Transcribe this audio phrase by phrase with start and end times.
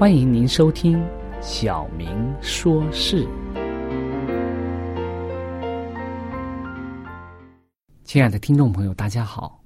[0.00, 0.98] 欢迎您收听
[1.42, 3.22] 《小明说事》。
[8.02, 9.62] 亲爱的听众朋友，大家好，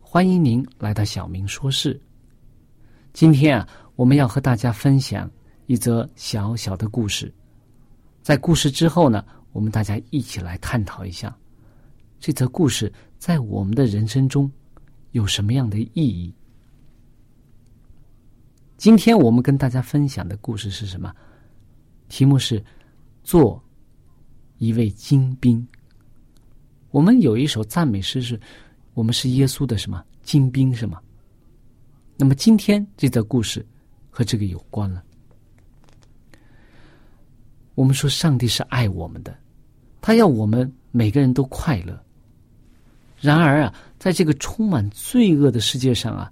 [0.00, 1.94] 欢迎您来到《小明说事》。
[3.12, 5.30] 今天啊，我们要和大家分享
[5.66, 7.32] 一则小小的故事。
[8.22, 11.32] 在故事之后呢，我们大家一起来探讨一下
[12.18, 14.50] 这则故事在我们的人生中
[15.12, 16.34] 有什么样的意义。
[18.76, 21.14] 今天我们跟大家分享的故事是什么？
[22.08, 22.62] 题目是
[23.24, 23.62] “做
[24.58, 25.66] 一位精兵”。
[26.92, 28.38] 我们有一首赞美诗，是
[28.92, 31.00] 我们是耶稣的什么精兵，是吗？
[32.18, 33.64] 那么今天这则故事
[34.10, 35.02] 和这个有关了。
[37.74, 39.34] 我们说上帝是爱我们的，
[40.02, 41.98] 他要我们每个人都快乐。
[43.18, 46.30] 然而啊，在这个充满罪恶的世界上啊。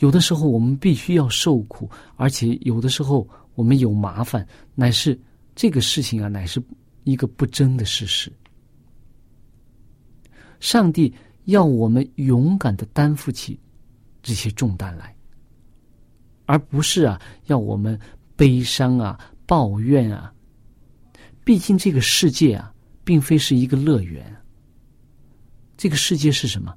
[0.00, 5.18] 有的时候我们必须要受苦，而且有的时候我们有麻烦，乃是
[5.54, 6.62] 这个事情啊，乃是
[7.04, 8.32] 一个不争的事实。
[10.58, 11.12] 上帝
[11.44, 13.58] 要我们勇敢的担负起
[14.22, 15.14] 这些重担来，
[16.46, 17.98] 而不是啊要我们
[18.36, 20.32] 悲伤啊抱怨啊。
[21.44, 22.72] 毕竟这个世界啊，
[23.04, 24.34] 并非是一个乐园。
[25.76, 26.74] 这个世界是什么？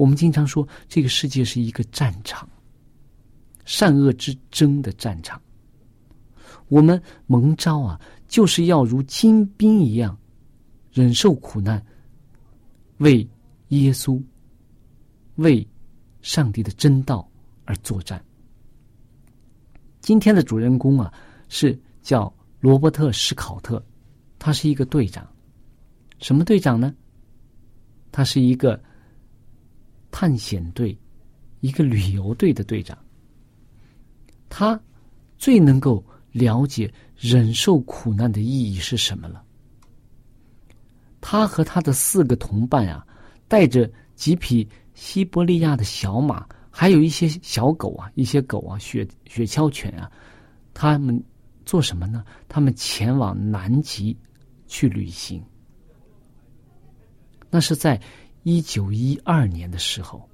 [0.00, 2.48] 我们经常说，这个世界是一个战场，
[3.66, 5.38] 善恶之争的战场。
[6.68, 10.16] 我们蒙召啊，就是要如精兵一样，
[10.90, 11.84] 忍受苦难，
[12.96, 13.28] 为
[13.68, 14.18] 耶稣、
[15.34, 15.68] 为
[16.22, 17.30] 上帝的真道
[17.66, 18.24] 而作战。
[20.00, 21.12] 今天的主人公啊，
[21.50, 23.84] 是叫罗伯特·史考特，
[24.38, 25.28] 他是一个队长。
[26.20, 26.94] 什么队长呢？
[28.10, 28.82] 他是一个。
[30.10, 30.96] 探险队，
[31.60, 32.98] 一个旅游队的队长，
[34.48, 34.80] 他
[35.38, 39.44] 最能够了解忍受苦难的意义是什么了。
[41.20, 43.06] 他和他的四个同伴啊，
[43.46, 50.10] 带着几匹西伯利亚的小马，还有一些小狗啊，一些狗啊，雪雪橇犬啊，
[50.74, 51.22] 他们
[51.64, 52.24] 做什么呢？
[52.48, 54.16] 他们前往南极
[54.66, 55.42] 去旅行。
[57.50, 58.00] 那是在。
[58.42, 60.28] 一九一二年的时候，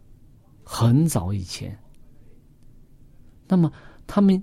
[0.63, 1.77] 很早以前。
[3.49, 3.73] 那么
[4.07, 4.41] 他们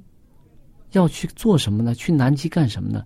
[0.92, 1.95] 要去做什么呢？
[1.95, 3.06] 去南极干什么呢？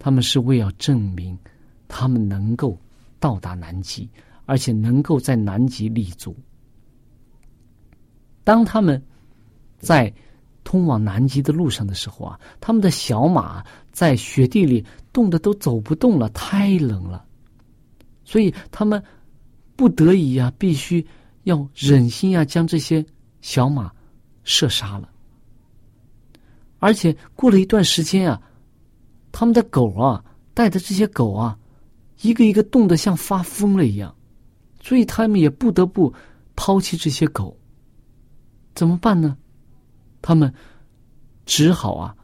[0.00, 1.38] 他们是为要证明
[1.86, 2.76] 他们能够
[3.20, 4.10] 到达南极，
[4.44, 6.36] 而且能够在南极立足。
[8.42, 9.00] 当他们
[9.78, 10.12] 在
[10.64, 17.24] 通往南极的路上的时候啊，他们的小马在雪地里冻得都走不动了，太冷了，
[18.24, 19.00] 所以他们。
[19.82, 21.04] 不得已呀，必须
[21.42, 23.04] 要忍心啊将这些
[23.40, 23.92] 小马
[24.44, 25.10] 射杀了。
[26.78, 28.40] 而且过了一段时间啊，
[29.32, 30.24] 他们的狗啊
[30.54, 31.58] 带的这些狗啊，
[32.20, 34.14] 一个一个冻得像发疯了一样，
[34.80, 36.14] 所以他们也不得不
[36.54, 37.58] 抛弃这些狗。
[38.76, 39.36] 怎么办呢？
[40.20, 40.54] 他们
[41.44, 42.16] 只好啊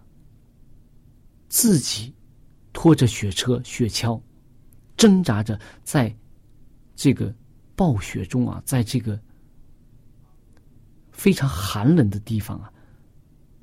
[1.48, 2.14] 自己
[2.72, 4.20] 拖着雪车、雪橇，
[4.96, 6.16] 挣扎着在
[6.94, 7.34] 这个
[7.78, 9.16] 暴雪中啊，在这个
[11.12, 12.72] 非常寒冷的地方啊。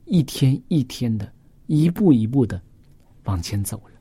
[0.05, 1.29] 一天一天的，
[1.67, 2.61] 一步一步的
[3.25, 3.91] 往前走着。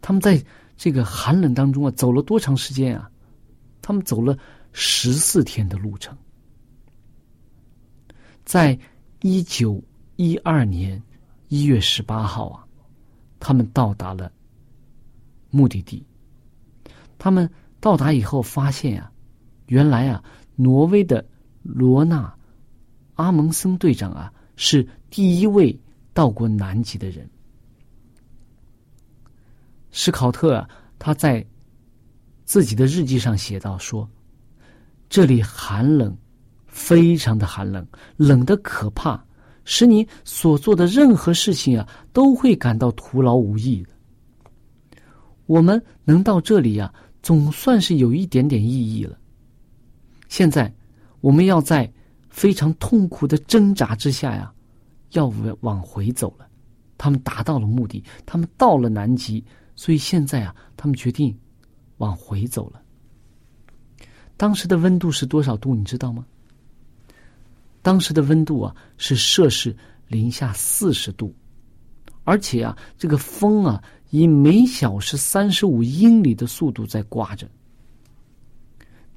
[0.00, 0.44] 他们在
[0.76, 3.08] 这个寒冷当中啊，走了多长时间啊？
[3.80, 4.36] 他们走了
[4.72, 6.16] 十四天的路程。
[8.44, 8.76] 在
[9.22, 9.80] 一九
[10.16, 11.00] 一二年
[11.46, 12.66] 一月十八号啊，
[13.38, 14.32] 他们到达了
[15.50, 16.04] 目的地。
[17.18, 17.48] 他们
[17.86, 19.08] 到达以后发现呀，
[19.66, 20.20] 原来啊，
[20.56, 21.24] 挪威的
[21.62, 22.34] 罗纳
[23.14, 24.32] 阿蒙森队长啊。
[24.56, 25.78] 是第一位
[26.12, 27.30] 到过南极的人。
[29.92, 30.68] 史考特啊，
[30.98, 31.46] 他在
[32.44, 34.10] 自己的日记上写道：“说
[35.08, 36.18] 这里寒冷，
[36.66, 37.86] 非常的寒冷，
[38.16, 39.24] 冷的可怕，
[39.64, 43.90] 使你所做的任何事情啊，都会感到徒劳无益的。
[45.46, 46.92] 我们能到这里呀，
[47.26, 49.18] 总算是有一点点意义了。
[50.28, 50.72] 现在
[51.20, 51.92] 我们要在。”
[52.36, 54.52] 非常痛苦的挣扎之下呀，
[55.12, 55.32] 要
[55.62, 56.46] 往回走了。
[56.98, 59.42] 他们达到了目的，他们到了南极，
[59.74, 61.34] 所以现在啊，他们决定
[61.96, 62.82] 往回走了。
[64.36, 65.74] 当时的温度是多少度？
[65.74, 66.26] 你知道吗？
[67.80, 69.74] 当时的温度啊是摄氏
[70.06, 71.34] 零下四十度，
[72.24, 73.82] 而且啊，这个风啊
[74.16, 77.46] 以每小时三十五英里的速度在刮着。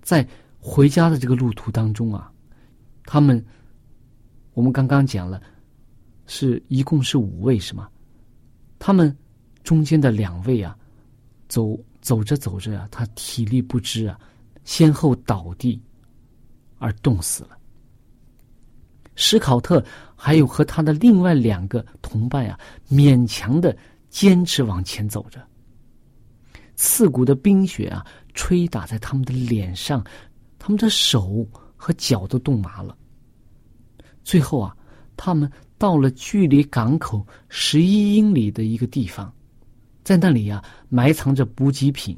[0.01, 0.27] 在
[0.59, 2.29] 回家的这个路途当中啊。
[3.05, 3.43] 他们，
[4.53, 5.41] 我们刚刚讲了，
[6.27, 7.89] 是一共是五位，是吗？
[8.77, 9.15] 他们
[9.63, 10.77] 中间的两位啊，
[11.47, 14.19] 走走着走着啊，他体力不支啊，
[14.65, 15.81] 先后倒地
[16.77, 17.57] 而冻死了。
[19.15, 19.83] 史考特
[20.15, 22.59] 还有和他的另外两个同伴啊，
[22.89, 23.75] 勉强的
[24.09, 25.45] 坚持往前走着。
[26.75, 30.03] 刺骨的冰雪啊，吹打在他们的脸上，
[30.57, 31.45] 他们的手
[31.75, 32.97] 和脚都冻麻了。
[34.23, 34.75] 最后啊，
[35.17, 39.33] 他们到了距离港口十一英里的一个地方，
[40.03, 42.17] 在那里呀埋藏着补给品，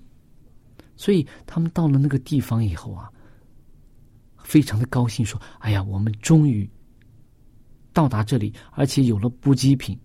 [0.95, 3.09] 所以他们到了那个地方以后啊，
[4.37, 6.69] 非常的高兴，说：“哎呀，我们终于
[7.93, 9.99] 到达这里，而且有了补给品。”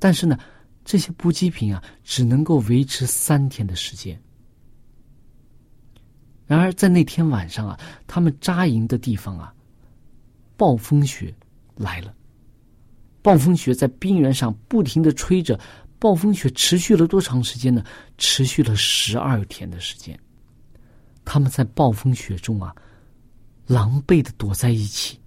[0.00, 0.36] 但是呢，
[0.84, 4.20] 这些补给品啊，只能够维持三天的时间。
[6.46, 9.54] 然而在那天晚上啊，他们扎营的地方啊。
[10.56, 11.34] 暴风雪
[11.74, 12.14] 来了，
[13.22, 15.58] 暴风雪在冰原上不停的吹着，
[15.98, 17.82] 暴风雪持续了多长时间呢？
[18.18, 20.18] 持续了十二天的时间。
[21.24, 22.76] 他们在暴风雪中啊，
[23.66, 25.18] 狼狈的躲在一起，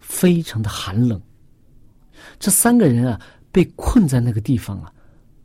[0.00, 1.22] 非常的寒冷。
[2.40, 3.20] 这三个人啊，
[3.54, 4.92] 被困在那个地方啊，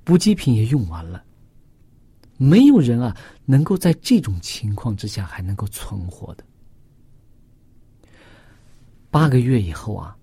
[0.04, 1.24] 补给品也用完了，
[2.38, 3.16] 没有人啊
[3.46, 6.44] 能够在这种情况之下还能够存活的。
[9.12, 10.18] 八个月以后啊，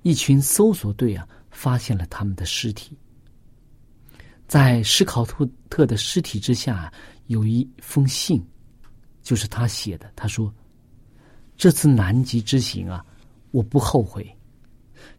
[0.00, 2.96] 一群搜索队啊发现了他们的尸体。
[4.48, 6.90] 在史考特特的尸体之下
[7.26, 8.42] 有一封信，
[9.22, 10.10] 就是他写的。
[10.16, 10.54] 他说
[11.58, 13.04] ：“这次南极之行啊，
[13.50, 14.35] 我不后悔，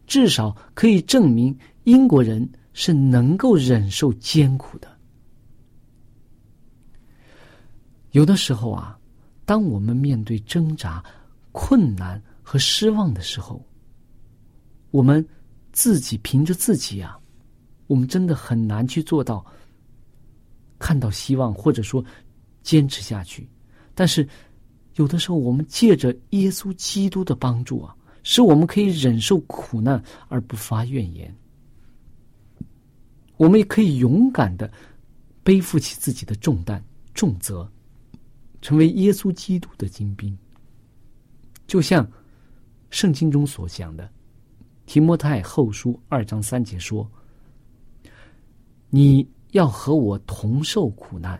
[0.08, 4.88] 至少可以证明英国人是能够忍受艰苦的。
[8.10, 8.98] 有的时候啊，
[9.44, 11.00] 当我们面对挣扎、
[11.52, 13.62] 困难。”和失望的时候，
[14.90, 15.22] 我们
[15.70, 17.20] 自己凭着自己啊，
[17.88, 19.44] 我们真的很难去做到
[20.78, 22.02] 看到希望，或者说
[22.62, 23.46] 坚持下去。
[23.94, 24.26] 但是
[24.94, 27.94] 有的时候，我们借着耶稣基督的帮助啊，
[28.30, 31.34] 使我们可以忍受苦难而不发怨言。
[33.38, 34.70] 我们也可以勇敢的
[35.42, 37.66] 背负起自己的重担重责，
[38.60, 40.36] 成为耶稣基督的精兵，
[41.66, 42.06] 就像。
[42.90, 44.04] 圣经中所讲的，
[44.86, 47.06] 《提摩太后书》二章三节说
[48.88, 51.38] ：“你要和我同受苦难，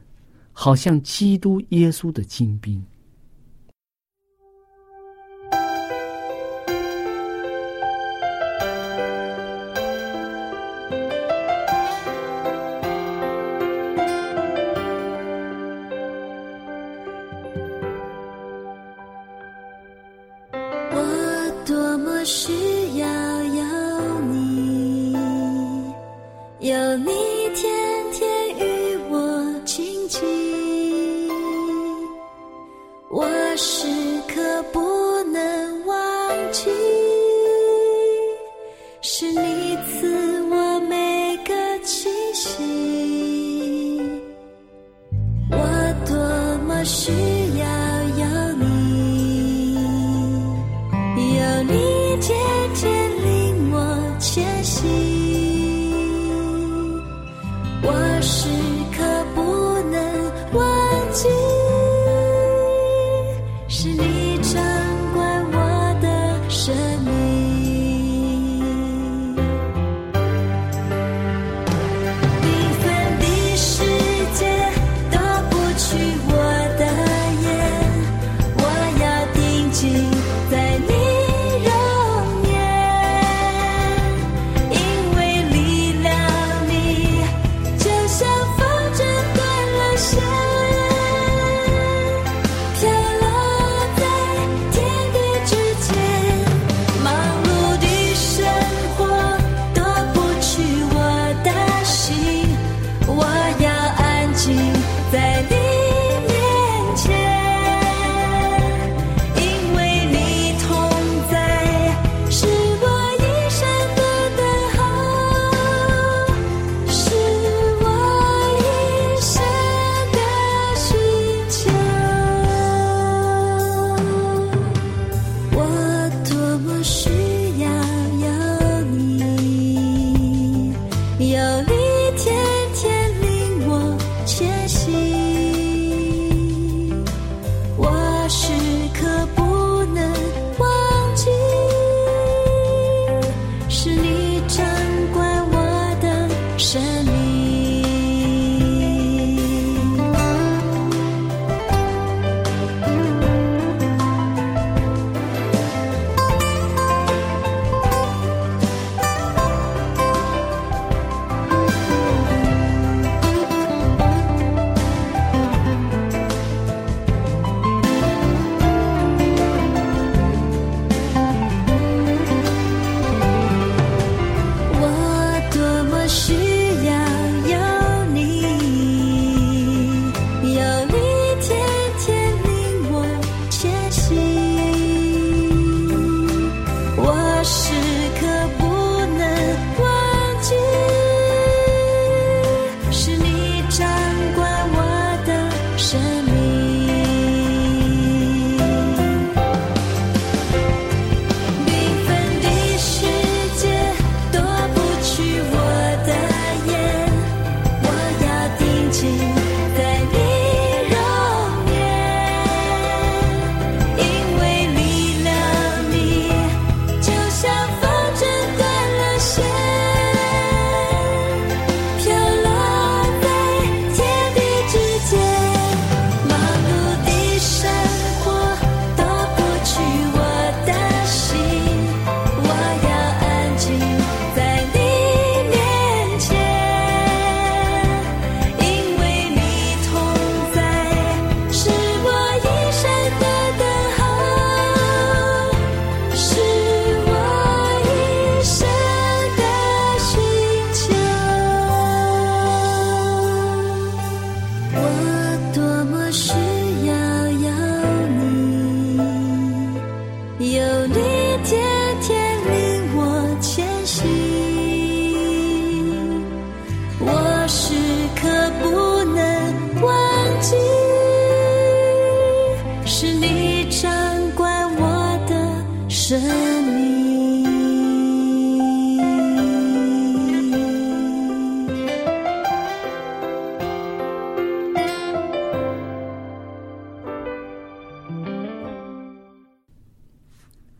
[0.52, 2.84] 好像基督耶稣的精兵。”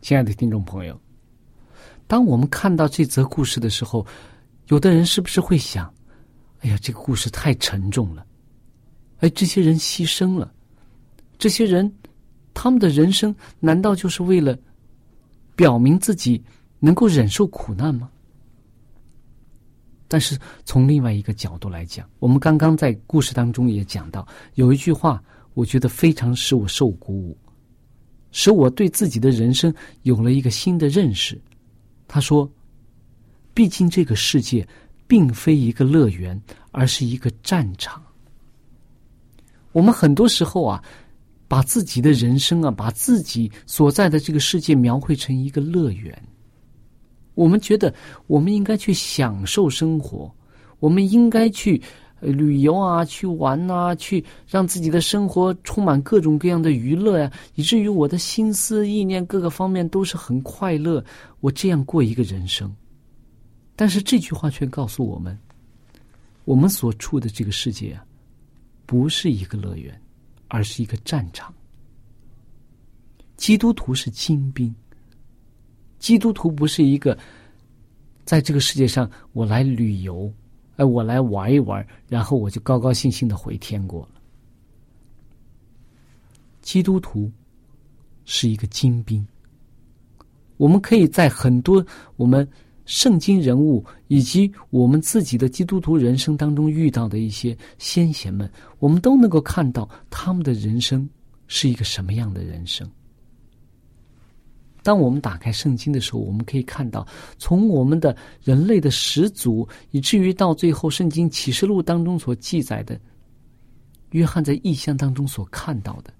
[0.09, 0.99] 亲爱的听众朋友
[2.07, 4.03] 当我们看到这则故事的时候
[4.69, 5.93] 有的人是不是会想
[6.61, 8.25] 哎呀这个故事太沉重了
[9.19, 10.51] 哎这些人牺牲了
[11.37, 11.95] 这些人
[12.55, 14.57] 他们的人生难道就是为了
[15.55, 16.43] 表明自己
[16.79, 18.09] 能够忍受苦难吗？
[20.07, 20.35] 但是
[20.65, 25.23] 从另外一个角度来讲我们刚刚在故事当中也讲到有一句话
[25.53, 27.37] 我觉得非常使我受鼓舞
[28.31, 31.39] 使我对自己的人生有了一个新的认识。
[32.07, 32.49] 他说
[33.53, 34.67] ：“毕竟这个世界
[35.07, 36.39] 并非一个乐园，
[36.71, 38.03] 而是一个战场。
[39.71, 40.83] 我们很多时候啊，
[41.47, 46.19] 把自己的人生啊，把自己所在的这个世界描绘成一个乐园。
[47.35, 47.93] 我们觉得
[48.27, 50.33] 我们应该去享受生活，
[50.79, 51.81] 我们应该去。”
[52.21, 61.03] 旅游啊，去玩呐，去让自己的生活充满各种各样的娱乐呀，以至于我的心思意念各个方面都是很快乐。
[61.39, 62.75] 我这样过一个人生，
[63.75, 65.37] 但是这句话却告诉我们：
[66.43, 68.05] 我们所处的这个世界啊，
[68.85, 69.99] 不是一个乐园，
[70.49, 71.53] 而是一个战场。
[73.37, 74.75] 基督徒是精兵，
[75.97, 77.17] 基督徒不是一个
[78.25, 80.29] 在这个世界上我来旅游。
[80.79, 84.21] 哎，我来玩一玩，然后我就高高兴兴的回天国了。
[86.61, 87.29] 基督徒
[88.23, 89.27] 是一个精兵，
[90.55, 92.47] 我们可以在很多我们
[92.85, 101.09] 圣经人物以及我们自己的基督徒人生当中遇到的一些先贤们，我们都能够看到他们的人生
[101.47, 102.89] 是一个什么样的人生。
[104.81, 107.05] 当我们打开圣经的时候，我们可以看到，
[107.37, 112.99] 从我们的人类的始祖，以至于到最后圣经启示录当中所记载的，
[114.11, 116.13] 约翰在异象当中所看到的，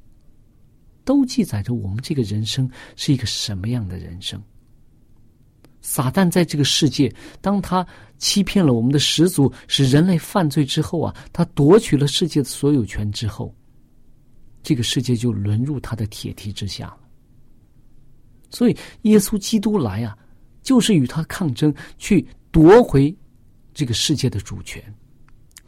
[1.06, 4.42] 都记载着我们这个人生是一个什么样的人生。
[5.82, 7.88] 撒旦在这个世界，当他
[8.18, 13.56] 欺骗了我们的始祖，使人类犯罪之后啊，他夺取了世界的所有权之后，
[14.62, 16.94] 这个世界就沦入他的铁蹄之下。
[18.50, 20.18] 所以，耶稣基督来啊，
[20.64, 23.16] 就是与他抗争，去夺回
[23.74, 24.84] 这个世界的主权。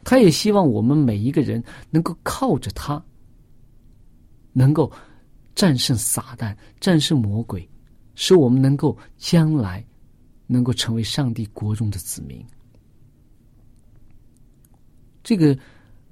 [0.04, 3.02] 他也希望我们每一个人能够靠着他，
[4.52, 4.90] 能够
[5.54, 7.68] 战胜撒旦，战胜魔鬼，
[8.16, 9.84] 使我们能够将来
[10.48, 12.44] 能够成为上帝国中的子民。
[15.22, 15.56] 这个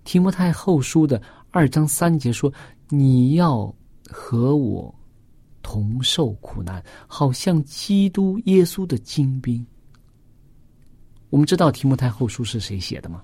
[0.05, 2.53] 提摩太后书的二章三节说
[2.89, 3.75] ：“你要
[4.09, 4.95] 和我。”
[5.63, 9.65] 同受苦难，好像基督耶稣的精兵。
[11.29, 13.23] 我们知道提摩太后书是谁写的吗？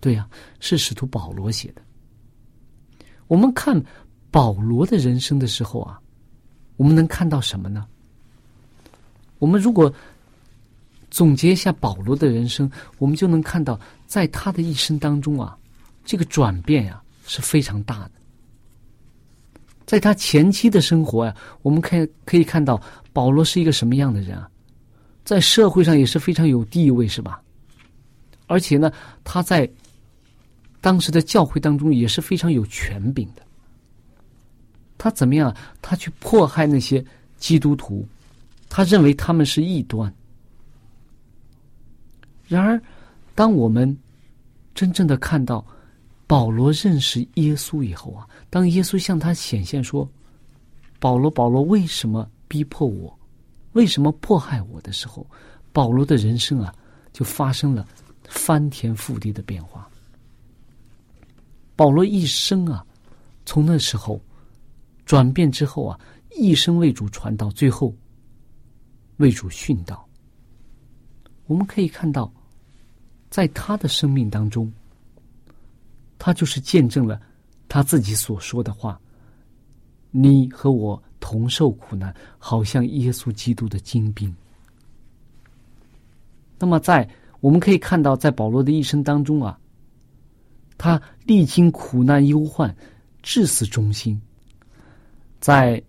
[0.00, 1.82] 对呀，是使徒保罗写的。
[3.28, 3.80] 我们看
[4.30, 6.00] 保罗的人生的时候啊，
[6.76, 7.86] 我们能看到什么呢？
[9.38, 9.92] 我们如果
[11.10, 15.56] 总结一下保罗的人生，我们就能看到，在他的一生当中啊，
[16.04, 18.12] 这个转变呀是非常大的。
[19.92, 22.80] 在他前期的生活呀，我们可以可以看到
[23.12, 24.48] 保罗是一个什么样的人啊，
[25.22, 27.42] 在社会上也是非常有地位，是吧？
[28.46, 28.90] 而且呢，
[29.22, 29.70] 他在
[30.80, 33.42] 当时的教会当中也是非常有权柄的。
[34.96, 35.54] 他怎么样？
[35.82, 37.04] 他去迫害那些
[37.36, 38.08] 基督徒，
[38.70, 40.10] 他认为他们是异端。
[42.48, 42.80] 然而，
[43.34, 43.94] 当我们
[44.74, 45.62] 真正的看到。
[46.32, 50.08] 保罗认识耶稣以后啊，当耶稣向他显现说
[50.98, 53.14] ：“保罗，保罗，为什么逼迫我？
[53.72, 55.26] 为什么迫害我的时候？”
[55.74, 56.74] 保罗的人生啊，
[57.12, 57.86] 就发生了
[58.26, 59.86] 翻天覆地的变化。
[61.76, 62.82] 保罗一生啊，
[63.44, 64.18] 从那时候
[65.04, 66.00] 转变之后啊，
[66.34, 67.94] 一生为主传道，最后
[69.18, 70.08] 为主殉道。
[71.44, 72.32] 我们可以看到，
[73.28, 74.72] 在他的生命当中。
[76.24, 77.20] 他就是见证了
[77.66, 79.00] 他自己所说的话
[80.12, 84.32] ：“你和我同受苦难，好像耶稣基督的精兵。”
[86.60, 89.58] 那么，在我们可以看到，在保罗的一生当中啊，
[90.78, 92.72] 他历经苦难忧患，
[93.20, 94.22] 至死忠心。
[95.40, 95.82] 在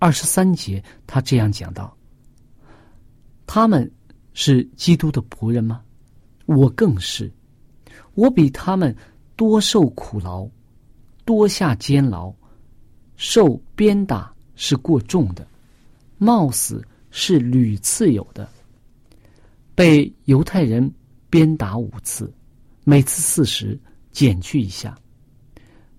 [0.00, 1.96] 二十三节，他这样讲到
[3.46, 3.88] ：“他们
[4.32, 5.80] 是基督的仆人吗？
[6.46, 7.32] 我更是，
[8.14, 8.92] 我比他们。”
[9.36, 10.48] 多受苦劳，
[11.24, 12.32] 多下监牢，
[13.16, 15.46] 受鞭打是过重的，
[16.18, 18.48] 冒死是屡次有的。
[19.74, 20.92] 被犹太人
[21.28, 22.32] 鞭打五次，
[22.84, 23.78] 每次四十，
[24.12, 24.96] 减去一下。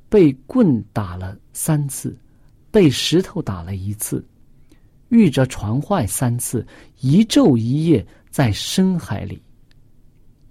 [0.07, 2.17] 被棍打了三次，
[2.71, 4.25] 被石头打了一次，
[5.09, 6.65] 遇着船坏三次，
[7.01, 9.41] 一昼一夜在深海里，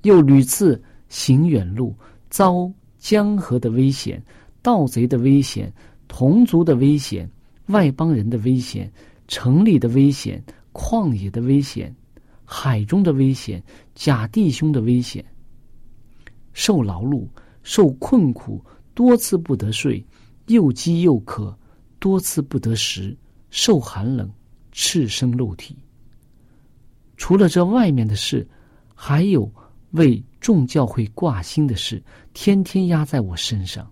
[0.03, 1.97] 又屡次行远路。
[2.35, 2.69] 遭
[2.99, 4.21] 江河的危险、
[4.61, 5.73] 盗贼的危险、
[6.09, 7.31] 同族的危险、
[7.67, 8.93] 外邦人的危险、
[9.29, 10.43] 城里的危险、
[10.73, 11.95] 旷野的危险、
[12.45, 13.63] 海中的危险、
[13.95, 15.25] 假弟兄的危险，
[16.53, 17.29] 受劳碌、
[17.63, 18.61] 受困苦，
[18.95, 20.05] 多次不得睡，
[20.49, 21.57] 又饥又渴，
[22.01, 23.17] 多次不得食，
[23.51, 24.29] 受寒冷，
[24.73, 25.77] 赤身露体。
[27.17, 28.45] 除了这外面的事，
[28.93, 29.49] 还有
[29.95, 32.03] 为众教会挂心的事，
[32.33, 33.91] 天天压在我身上。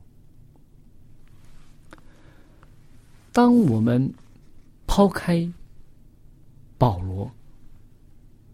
[3.33, 4.13] 当我们
[4.87, 5.49] 抛开
[6.77, 7.31] 保罗，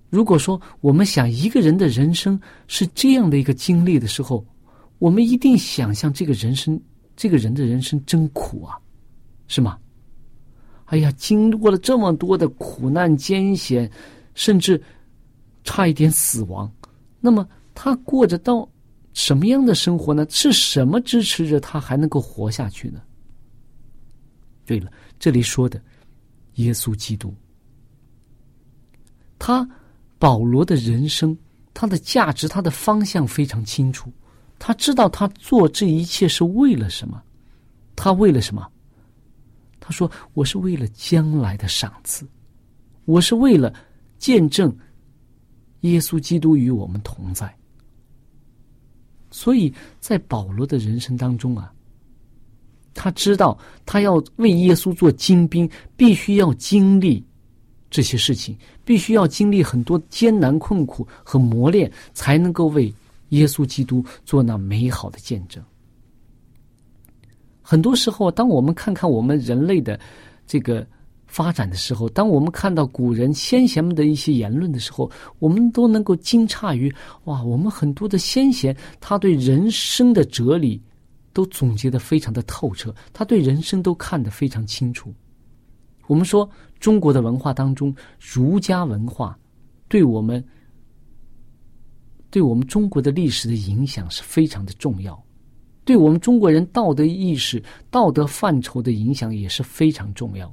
[0.08, 4.44] 如果说我们想一个人的人生是这样的一个经历的时候，
[4.98, 6.80] 我们一定想象这个人生，
[7.16, 8.78] 这个人的人生真苦啊，
[9.48, 9.78] 是吗？
[10.84, 13.90] 哎呀，经过了这么多的苦难艰险，
[14.34, 14.80] 甚至
[15.64, 16.70] 差一点死亡，
[17.20, 18.68] 那么他过着到
[19.12, 20.26] 什么样的生活呢？
[20.28, 23.00] 是什么支持着他还能够活下去呢？
[24.64, 25.82] 对了，这里说的
[26.54, 27.34] 耶稣基督，
[29.38, 29.68] 他
[30.18, 31.36] 保罗的人生，
[31.72, 34.12] 他的价值，他的方向非常清楚。
[34.58, 37.22] 他知道他做这一切是为了什么？
[37.96, 38.70] 他为了什么？
[39.80, 42.28] 他说：“我是为了将来的赏赐，
[43.06, 43.72] 我是为了
[44.18, 44.76] 见证
[45.80, 47.52] 耶稣基督与我们同在。”
[49.30, 51.72] 所以在保罗的人生当中啊。
[52.94, 57.24] 他知道，他要为耶稣做精兵，必须要经历
[57.90, 62.92] 这些事情，必须要经历很多艰难困苦和磨练，才能够为
[63.28, 65.62] 耶稣基督做那美好的见证。
[67.62, 70.00] 很多时候，当我们看看我们人类的
[70.44, 70.84] 这个
[71.28, 76.92] 发展的时候，当我们看到古人先贤们的一些言论的时候，我们都能够惊诧于：
[77.24, 80.82] 哇，我们很多的先贤，他对人生的哲理。
[81.34, 85.14] 都总结的非常的透彻，他对人生都看得非常清楚。
[86.08, 86.48] 我们说
[86.80, 89.38] 中国的文化当中，儒家文化
[89.86, 90.44] 对我们
[92.28, 95.22] 对我们中国的历史的影响是非常的重要，
[95.84, 100.52] 对我们中国人道德意识、道德范畴的影响也是非常重要。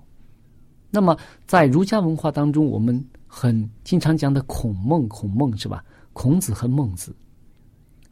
[0.95, 5.83] 那么在儒家文化当中，我们很经常讲的孔孟，孔孟是吧？
[6.13, 7.13] 孔子和孟子。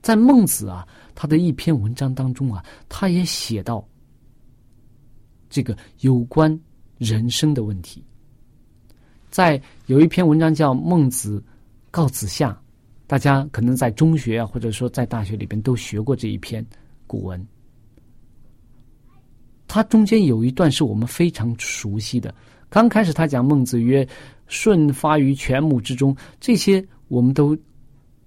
[0.01, 3.87] 在孟子啊，他的一篇文章当中啊，他也写到
[5.49, 6.59] 这个有关
[6.97, 8.03] 人生的问题。
[9.29, 11.41] 在有一篇文章叫《孟子
[11.89, 12.51] 告子夏》，
[13.07, 16.65] 大家可能在中学啊，或者说在大学里边都学过这一篇
[17.07, 17.47] 古文。
[19.73, 22.31] 它中间有一段是我们非常熟悉的。
[22.69, 24.07] 刚开始他讲孟子曰
[24.47, 27.57] ：“舜发于泉母之中。”这些我们都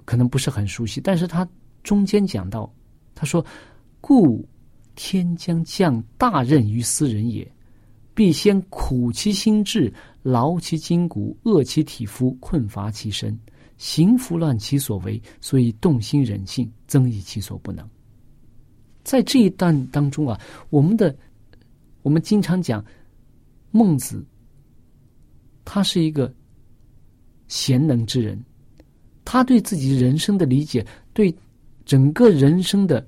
[0.04, 1.48] 可能不是很熟悉，但是他。
[1.84, 2.68] 中间讲到，
[3.14, 3.46] 他说
[4.02, 4.44] ：“故
[4.96, 7.48] 天将降大任于斯人也，
[8.12, 9.92] 必先苦其心志，
[10.24, 13.38] 劳其筋骨，饿其体肤，困乏其身，
[13.76, 17.88] 行拂乱其所为，所以动心忍性，增益其所不能。”
[19.04, 20.36] 在这一段当中啊，
[20.70, 21.16] 我们的
[22.06, 22.84] 我们经常讲
[23.72, 24.24] 孟子，
[25.64, 26.32] 他是一个
[27.48, 28.40] 贤能之人，
[29.24, 31.36] 他对自己人生的理解对。
[31.84, 33.04] 整个人生的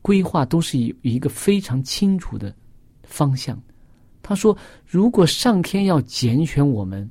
[0.00, 2.54] 规划都是有一个非常清楚的
[3.02, 3.60] 方向。
[4.22, 7.08] 他说：“如果上天要拣选我们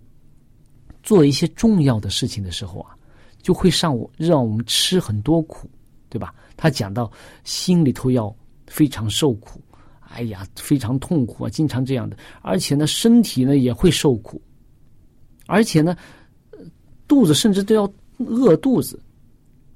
[1.04, 2.95] 做一些重要的事情的时候啊，
[3.41, 5.69] 就会上我让我们吃很多苦，
[6.10, 7.12] 对吧？”他讲到
[7.43, 8.34] 心里头要
[8.67, 9.62] 非常受苦，
[10.09, 14.41] 哎呀，非常痛苦啊，经常这样的，而且呢，身体呢也会受苦，
[15.47, 15.95] 而且呢，
[17.07, 18.99] 肚子甚至都要饿肚子。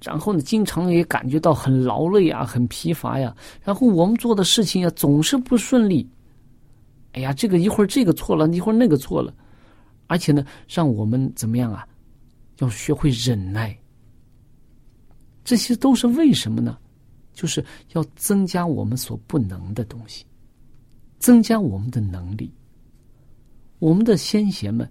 [0.02, 3.36] 然后呢，经常也感觉到很劳累啊，很疲乏呀。
[3.62, 6.10] 然后我们做的事情啊，总是不顺利。
[7.12, 9.34] 哎呀，这个一会儿这个错了，一会儿那个错了，
[10.08, 11.86] 而且呢，让我们怎么样啊？
[12.60, 13.78] 要学会忍耐。
[15.44, 16.78] 这些都是为什么呢？
[17.40, 20.26] 就是要增加我们所不能的东西，
[21.20, 22.52] 增加我们的能力。
[23.80, 24.90] 我们的先贤们，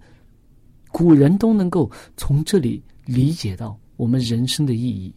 [0.91, 3.79] 古人都能够从这里理解到。
[3.97, 5.13] 我们人生的意义。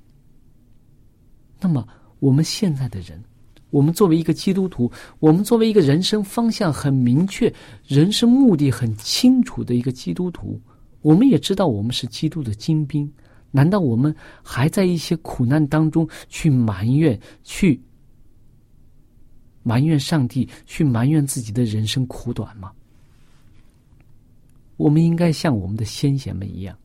[1.59, 1.87] 那么，
[2.19, 3.23] 我们现在的人，
[3.71, 4.91] 我们作为一个基督徒，
[5.21, 7.51] 我们作为一个人生方向很明确、
[7.87, 10.61] 人生目的很清楚的一个基督徒，
[11.01, 13.11] 我们也知道我们是基督的精兵。
[13.53, 14.13] 难道我们
[14.43, 17.81] 还在一些苦难当中去埋怨、去
[19.63, 22.73] 埋怨上帝、去埋怨自己的人生苦短吗？
[24.77, 26.77] 我们应该像我们的先贤们一样，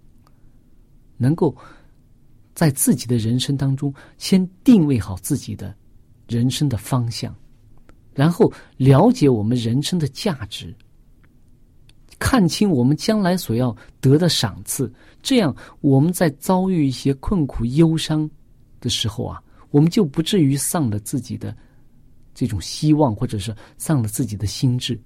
[1.17, 1.57] 能够。
[2.53, 5.75] 在自己的人生当中，先定位好自己的
[6.27, 7.31] 人生的方向，
[8.15, 10.75] 然后了解我们人生的价值，
[12.19, 14.91] 看清我们将来所要得的赏赐。
[15.21, 18.29] 这样，我们在遭遇一些困苦、忧伤
[18.79, 21.55] 的时候啊，我们就不至于丧了自己的
[22.33, 24.99] 这种希望，或者是丧了自己的心智。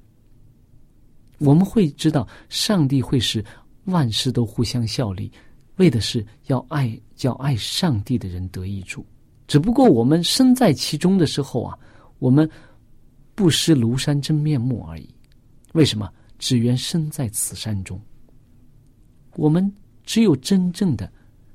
[1.40, 3.44] 我们会知道，上帝会使
[3.86, 5.32] 万事都互相效力，
[5.78, 9.04] 为的是要爱叫爱上帝的人得益处。
[9.48, 11.78] 只不过我们身在其中的时候啊，
[12.20, 12.48] 我们
[13.34, 15.10] 不识庐山真面目而已。
[15.74, 16.08] 为什么？
[16.42, 18.02] 只缘身在此山中。
[19.36, 19.72] 我们
[20.04, 21.10] 只有真正的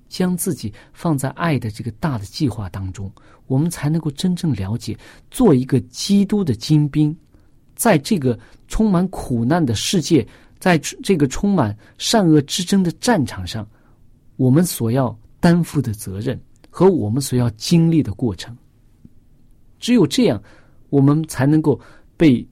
[0.09, 3.13] 将自己放在爱的这个大的计划当中，
[3.49, 4.97] 我们才能够真正了解，
[5.29, 7.15] 做一个基督的精兵，
[7.75, 10.27] 在这个充满苦难的世界，
[10.61, 13.69] 在这个充满善恶之争的战场上，
[14.37, 18.57] 我们所要担负的责任和我们所要经历的过程。
[19.81, 20.41] 只有这样，
[20.91, 21.79] 我们才能够
[22.17, 22.47] 被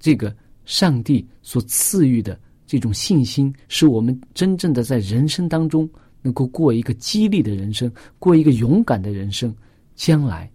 [0.00, 2.38] 这个上帝所赐予的。
[2.66, 5.88] 这种信心，使我们真正的在人生当中
[6.22, 9.54] 能够过一个激励的人生，过一个勇敢的人生，
[9.94, 10.50] 将来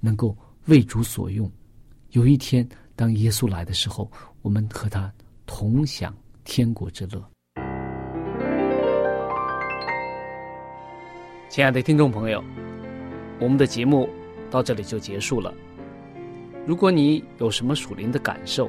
[0.00, 0.36] 能够
[0.66, 1.50] 为主所用。
[2.10, 4.10] 有一天，当耶稣来的时候，
[4.42, 5.10] 我们和他
[5.46, 6.12] 同享
[6.42, 7.24] 天国之乐。
[11.48, 12.42] 亲爱的听众朋友，
[13.40, 14.08] 我们的节目
[14.50, 15.54] 到这里就结束了。
[16.66, 18.68] 如果你有什么属灵的感受，